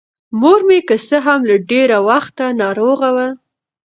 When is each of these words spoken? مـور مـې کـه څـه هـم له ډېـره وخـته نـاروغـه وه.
مـور 0.39 0.61
مـې 0.67 0.79
کـه 0.87 0.95
څـه 1.07 1.17
هـم 1.25 1.41
له 1.49 1.55
ډېـره 1.69 1.97
وخـته 2.09 2.45
نـاروغـه 2.59 3.09
وه. 3.15 3.27